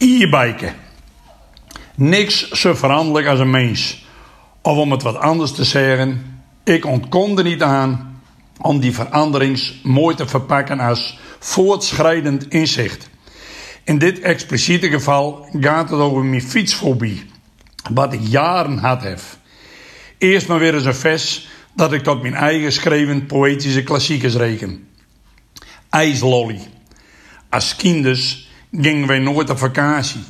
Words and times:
E-biken. 0.00 0.74
Niks 1.94 2.50
zo 2.50 2.74
veranderlijk 2.74 3.26
als 3.26 3.38
een 3.38 3.50
mens. 3.50 4.04
Of 4.62 4.76
om 4.76 4.90
het 4.90 5.02
wat 5.02 5.16
anders 5.16 5.52
te 5.52 5.64
zeggen, 5.64 6.40
ik 6.64 6.86
ontkom 6.86 7.38
er 7.38 7.44
niet 7.44 7.62
aan 7.62 8.22
om 8.60 8.80
die 8.80 8.94
veranderings 8.94 9.74
mooi 9.82 10.16
te 10.16 10.26
verpakken 10.26 10.80
als 10.80 11.18
voortschrijdend 11.38 12.48
inzicht. 12.48 13.10
In 13.84 13.98
dit 13.98 14.20
expliciete 14.20 14.88
geval 14.88 15.48
gaat 15.60 15.90
het 15.90 16.00
over 16.00 16.24
mijn 16.24 16.42
fietsfobie, 16.42 17.24
wat 17.92 18.12
ik 18.12 18.20
jaren 18.22 18.78
had 18.78 19.02
heb. 19.02 19.20
Eerst 20.18 20.48
maar 20.48 20.58
weer 20.58 20.74
eens 20.74 20.84
een 20.84 20.94
vers 20.94 21.48
dat 21.74 21.92
ik 21.92 22.02
tot 22.02 22.22
mijn 22.22 22.34
eigen 22.34 22.72
schreven 22.72 23.26
poëtische 23.26 23.82
klassiekers 23.82 24.34
reken. 24.34 24.88
IJslolly. 25.90 26.60
Als 27.48 27.76
kinders 27.76 28.49
gingen 28.72 29.06
wij 29.06 29.18
nooit 29.18 29.50
op 29.50 29.58
vakantie. 29.58 30.20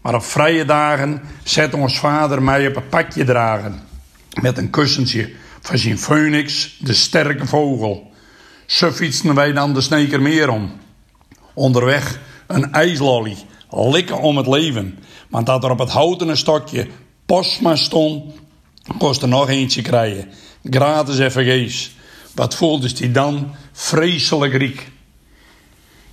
Maar 0.00 0.14
op 0.14 0.24
vrije 0.24 0.64
dagen 0.64 1.22
zette 1.42 1.76
ons 1.76 1.98
vader 1.98 2.42
mij 2.42 2.66
op 2.66 2.76
een 2.76 2.88
pakje 2.88 3.24
dragen. 3.24 3.82
Met 4.40 4.58
een 4.58 4.70
kussentje 4.70 5.32
van 5.60 5.78
zijn 5.78 5.98
phoenix, 5.98 6.76
de 6.80 6.94
sterke 6.94 7.46
vogel. 7.46 8.12
Zo 8.66 8.90
fietsten 8.90 9.34
wij 9.34 9.52
dan 9.52 9.74
de 9.74 9.80
Snekermeer 9.80 10.48
om. 10.48 10.72
Onderweg 11.54 12.20
een 12.46 12.72
ijslolly, 12.72 13.36
likken 13.70 14.20
om 14.20 14.36
het 14.36 14.46
leven. 14.46 14.98
Want 15.28 15.46
dat 15.46 15.64
er 15.64 15.70
op 15.70 15.78
het 15.78 15.90
houten 15.90 16.36
stokje 16.36 16.86
postma 17.26 17.76
stond, 17.76 18.34
kostte 18.98 19.26
nog 19.26 19.48
eentje 19.48 19.82
krijgen. 19.82 20.28
Gratis 20.62 21.18
en 21.18 21.32
vergees. 21.32 21.96
Wat 22.34 22.54
voelde 22.54 22.92
die 22.92 23.10
dan 23.10 23.54
vreselijk 23.72 24.54
riek. 24.54 24.90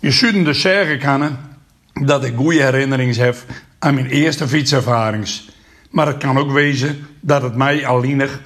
Je 0.00 0.10
zou 0.10 0.44
dus 0.44 0.60
zeggen 0.60 0.98
kunnen 0.98 1.55
dat 2.02 2.24
ik 2.24 2.36
goede 2.36 2.62
herinneringen 2.62 3.14
heb 3.14 3.36
aan 3.78 3.94
mijn 3.94 4.06
eerste 4.06 4.48
fietservarings. 4.48 5.48
Maar 5.90 6.06
het 6.06 6.18
kan 6.18 6.38
ook 6.38 6.50
wezen 6.50 7.06
dat 7.20 7.42
het 7.42 7.54
mij 7.54 7.86
alleenig 7.86 8.40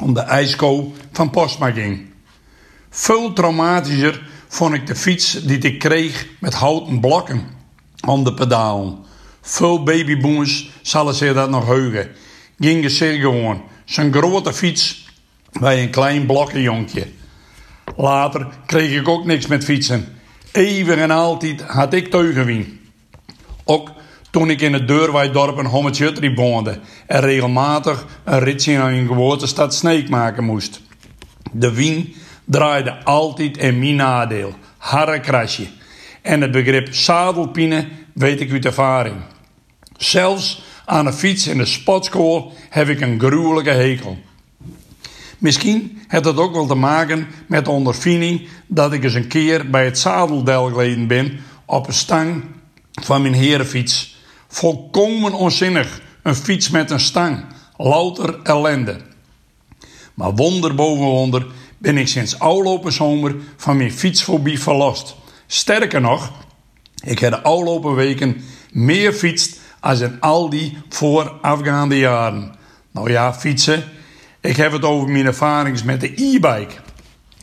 om 0.00 0.14
de 0.14 0.20
ijsko 0.20 0.92
van 1.12 1.30
Postma 1.30 1.70
ging. 1.70 2.06
Veel 2.90 3.32
traumatischer 3.32 4.22
vond 4.48 4.74
ik 4.74 4.86
de 4.86 4.96
fiets 4.96 5.32
die 5.32 5.58
ik 5.58 5.78
kreeg 5.78 6.26
met 6.40 6.54
houten 6.54 7.00
blokken 7.00 7.42
om 8.06 8.24
de 8.24 8.34
pedalen. 8.34 8.98
Veel 9.40 9.82
babyboomers 9.82 10.70
zullen 10.82 11.14
zich 11.14 11.34
dat 11.34 11.50
nog 11.50 11.66
heugen. 11.66 12.10
Gingen 12.58 12.90
ze 12.90 13.18
gewoon 13.20 13.62
zijn 13.84 14.12
grote 14.12 14.52
fiets 14.52 15.08
bij 15.60 15.82
een 15.82 15.90
klein 15.90 16.26
blokkenjonkje. 16.26 17.06
Later 17.96 18.46
kreeg 18.66 19.00
ik 19.00 19.08
ook 19.08 19.24
niks 19.24 19.46
met 19.46 19.64
fietsen. 19.64 20.16
Even 20.52 20.98
en 20.98 21.10
altijd 21.10 21.62
had 21.62 21.92
ik 21.92 22.10
teugewien. 22.10 22.80
Toen 24.32 24.50
ik 24.50 24.60
in 24.60 24.72
het 24.72 24.88
Deurwaaidorp 24.88 25.56
een 25.56 25.66
hommetje 25.66 26.34
woonde 26.34 26.80
en 27.06 27.20
regelmatig 27.20 28.06
een 28.24 28.38
ritje 28.38 28.76
naar 28.76 28.92
een 28.92 29.06
geboortestad 29.06 29.74
Sneek 29.74 30.08
maken 30.08 30.44
moest. 30.44 30.80
De 31.52 31.72
wien 31.72 32.14
draaide 32.44 33.04
altijd 33.04 33.56
in 33.56 33.78
mijn 33.78 33.96
nadeel, 33.96 34.54
harde 34.76 35.20
krasje. 35.20 35.66
En 36.22 36.40
het 36.40 36.50
begrip 36.50 36.94
zadelpine 36.94 37.88
weet 38.12 38.40
ik 38.40 38.52
uit 38.52 38.64
ervaring. 38.64 39.16
Zelfs 39.96 40.62
aan 40.84 41.06
een 41.06 41.12
fiets 41.12 41.46
in 41.46 41.58
de 41.58 41.64
sportschool 41.64 42.52
heb 42.68 42.88
ik 42.88 43.00
een 43.00 43.18
gruwelijke 43.18 43.70
hekel. 43.70 44.18
Misschien 45.38 46.02
heeft 46.08 46.24
dat 46.24 46.36
ook 46.36 46.52
wel 46.52 46.66
te 46.66 46.74
maken 46.74 47.26
met 47.46 47.64
de 47.64 47.70
ondervinding 47.70 48.48
dat 48.66 48.92
ik 48.92 49.04
eens 49.04 49.14
een 49.14 49.28
keer 49.28 49.70
bij 49.70 49.84
het 49.84 49.98
zadeldel 49.98 50.66
geleden 50.68 51.06
ben 51.06 51.40
op 51.64 51.86
een 51.86 51.94
stang 51.94 52.44
van 53.02 53.22
mijn 53.22 53.34
herenfiets. 53.34 54.11
Volkomen 54.52 55.32
onzinnig, 55.32 56.00
een 56.22 56.34
fiets 56.34 56.70
met 56.70 56.90
een 56.90 57.00
stang. 57.00 57.44
Louter 57.76 58.40
ellende. 58.42 59.00
Maar 60.14 60.34
wonder 60.34 60.74
boven 60.74 61.04
wonder 61.04 61.46
ben 61.78 61.98
ik 61.98 62.08
sinds 62.08 62.38
afgelopen 62.38 62.92
zomer 62.92 63.34
van 63.56 63.76
mijn 63.76 63.92
fietsfobie 63.92 64.60
verlost. 64.60 65.16
Sterker 65.46 66.00
nog, 66.00 66.32
ik 67.04 67.18
heb 67.18 67.30
de 67.30 67.42
afgelopen 67.42 67.94
weken 67.94 68.44
meer 68.72 69.12
fietst 69.12 69.60
als 69.80 70.00
in 70.00 70.20
al 70.20 70.50
die 70.50 70.78
voorafgaande 70.88 71.98
jaren. 71.98 72.54
Nou 72.90 73.10
ja, 73.10 73.34
fietsen. 73.34 73.84
Ik 74.40 74.56
heb 74.56 74.72
het 74.72 74.84
over 74.84 75.08
mijn 75.08 75.26
ervarings 75.26 75.82
met 75.82 76.00
de 76.00 76.12
e-bike. 76.14 76.74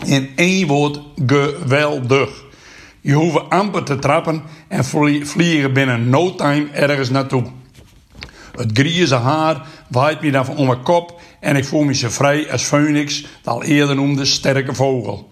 In 0.05 0.29
één 0.35 0.67
woord, 0.67 1.00
geweldig. 1.25 2.47
Je 3.09 3.16
hoeft 3.16 3.50
amper 3.50 3.84
te 3.84 4.00
trappen 4.00 4.44
en 4.68 4.86
vliegen 5.25 5.74
binnen 5.74 6.09
no 6.09 6.36
time 6.36 6.68
ergens 6.72 7.09
naartoe. 7.09 7.44
Het 8.56 8.70
grieze 8.74 9.16
haar 9.16 9.68
waait 9.88 10.22
me 10.22 10.31
dan 10.31 10.47
om 10.47 10.68
mijn 10.68 10.84
kop 10.84 11.22
en 11.40 11.56
ik 11.56 11.66
voel 11.66 11.84
me 11.84 11.94
zo 11.94 12.09
vrij 12.09 12.52
als 12.52 12.64
Phoenix, 12.64 13.22
de 13.22 13.50
al 13.50 13.64
eerder 13.64 13.96
noemde 13.96 14.25
sterke 14.25 14.74
vogel. 14.74 15.30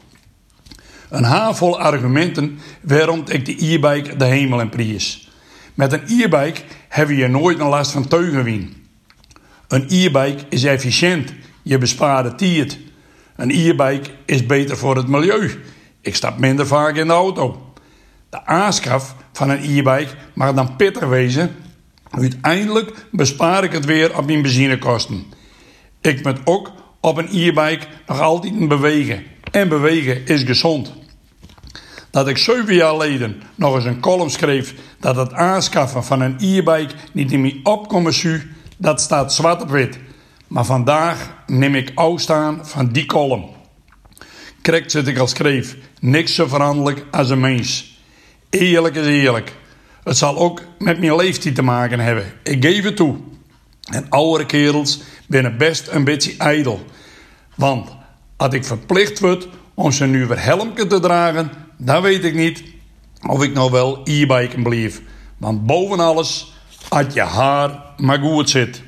Een 1.10 1.24
haarvol 1.24 1.80
argumenten 1.80 2.60
waarom 2.82 3.24
ik 3.28 3.46
de 3.46 3.74
e-bike 3.74 4.16
de 4.16 4.26
hemel 4.26 4.60
in 4.60 4.70
prijs. 4.70 5.30
Met 5.74 5.94
een 5.94 6.04
e-bike 6.08 6.62
heb 6.90 7.10
je 7.10 7.28
nooit 7.28 7.60
een 7.60 7.68
last 7.68 7.92
van 7.92 8.08
teugenwien. 8.08 8.88
Een 9.68 9.86
e-bike 9.90 10.44
is 10.50 10.64
efficiënt, 10.64 11.34
je 11.62 11.78
bespaart 11.78 12.38
tijd. 12.38 12.78
Een 13.36 13.52
e-bike 13.52 14.10
is 14.26 14.46
beter 14.46 14.78
voor 14.78 14.96
het 14.96 15.08
milieu. 15.08 15.64
Ik 16.02 16.16
stap 16.16 16.38
minder 16.38 16.68
vaak 16.68 16.96
in 16.96 17.08
de 17.08 17.14
auto. 17.14 17.67
De 18.30 18.46
aanschaf 18.46 19.16
van 19.34 19.50
een 19.50 19.64
e-bike 19.64 20.12
mag 20.34 20.54
dan 20.54 20.76
pittig 20.76 21.08
wezen. 21.08 21.56
Uiteindelijk 22.10 23.06
bespaar 23.12 23.64
ik 23.64 23.72
het 23.72 23.86
weer 23.86 24.18
op 24.18 24.26
mijn 24.26 24.42
benzinekosten. 24.42 25.26
Ik 26.02 26.24
moet 26.24 26.40
ook 26.44 26.72
op 27.00 27.18
een 27.18 27.30
e-bike 27.32 27.86
nog 28.08 28.20
altijd 28.20 28.68
bewegen. 28.68 29.24
En 29.52 29.70
bewegen 29.70 30.26
is 30.26 30.44
gezond. 30.44 30.94
Dat 32.12 32.28
ik 32.28 32.38
zeven 32.38 32.76
jaar 32.76 32.90
geleden 32.90 33.42
nog 33.56 33.76
eens 33.76 33.86
een 33.86 34.00
column 34.00 34.30
schreef 34.30 34.74
dat 35.00 35.16
het 35.16 35.34
aanschaffen 35.34 36.04
van 36.04 36.22
een 36.22 36.36
e-bike 36.40 36.94
niet 37.14 37.32
in 37.32 37.42
mijn 37.42 37.60
opkomen 37.64 38.14
zou, 38.14 38.42
dat 38.78 39.02
staat 39.02 39.34
zwart 39.34 39.62
op 39.62 39.70
wit. 39.70 40.00
Maar 40.48 40.66
vandaag 40.66 41.34
neem 41.46 41.76
ik 41.76 41.92
afstaan 41.96 42.68
van 42.68 42.88
die 42.88 43.06
column. 43.06 43.46
Correct 44.62 44.92
zit 44.92 45.08
ik 45.08 45.18
al 45.18 45.28
schreef, 45.28 45.78
niks 46.00 46.36
zo 46.36 46.48
veranderlijk 46.48 47.06
als 47.12 47.30
een 47.30 47.40
mens. 47.40 47.97
Eerlijk 48.60 48.96
is 48.96 49.06
eerlijk. 49.06 49.54
Het 50.04 50.18
zal 50.18 50.38
ook 50.38 50.62
met 50.80 51.00
mijn 51.00 51.16
leeftijd 51.16 51.56
te 51.56 51.62
maken 51.62 52.00
hebben. 52.00 52.34
Ik 52.44 52.64
geef 52.64 52.84
het 52.84 52.96
toe. 52.96 53.16
En 53.92 54.06
oudere 54.10 54.46
kerels 54.46 55.00
binnen 55.28 55.58
best 55.58 55.88
een 55.88 56.04
beetje 56.04 56.36
ijdel. 56.38 56.86
Want 57.56 57.90
als 58.36 58.54
ik 58.54 58.66
verplicht 58.66 59.20
word 59.20 59.48
om 59.74 59.92
ze 59.92 60.06
nu 60.06 60.26
weer 60.26 60.44
helmke 60.44 60.88
te 60.88 61.00
dragen, 61.00 61.52
dan 61.78 62.02
weet 62.02 62.24
ik 62.24 62.34
niet 62.34 62.64
of 63.28 63.44
ik 63.44 63.54
nou 63.54 63.72
wel 63.72 64.02
e-biken 64.04 64.64
blijf. 64.64 65.02
Want 65.38 65.66
boven 65.66 66.00
alles, 66.00 66.54
als 66.90 67.14
je 67.14 67.22
haar 67.22 67.84
maar 67.98 68.20
goed 68.20 68.50
zit. 68.50 68.82